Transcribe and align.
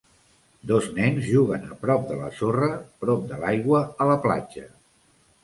Dos 0.69 0.87
nens 0.95 1.27
juguen 1.33 1.67
a 1.75 1.77
prop 1.83 2.09
a 2.15 2.17
la 2.21 2.31
sorra 2.39 2.71
prop 3.05 3.29
de 3.35 3.39
l'aigua 3.45 3.85
a 3.85 4.09
la 4.15 4.19
platja. 4.27 4.67